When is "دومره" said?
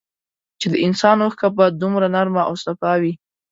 1.81-2.07